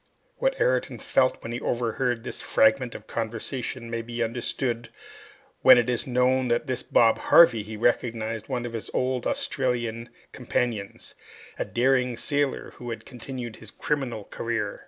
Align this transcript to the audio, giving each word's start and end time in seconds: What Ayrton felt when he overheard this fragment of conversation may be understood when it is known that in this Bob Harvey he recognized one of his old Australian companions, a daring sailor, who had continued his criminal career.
What 0.37 0.59
Ayrton 0.59 0.97
felt 0.97 1.43
when 1.43 1.51
he 1.51 1.61
overheard 1.61 2.23
this 2.23 2.41
fragment 2.41 2.95
of 2.95 3.05
conversation 3.05 3.87
may 3.87 4.01
be 4.01 4.23
understood 4.23 4.89
when 5.61 5.77
it 5.77 5.91
is 5.91 6.07
known 6.07 6.47
that 6.47 6.61
in 6.61 6.65
this 6.65 6.81
Bob 6.81 7.19
Harvey 7.19 7.61
he 7.61 7.77
recognized 7.77 8.49
one 8.49 8.65
of 8.65 8.73
his 8.73 8.89
old 8.95 9.27
Australian 9.27 10.09
companions, 10.31 11.13
a 11.59 11.65
daring 11.65 12.17
sailor, 12.17 12.71
who 12.77 12.89
had 12.89 13.05
continued 13.05 13.57
his 13.57 13.69
criminal 13.69 14.23
career. 14.23 14.79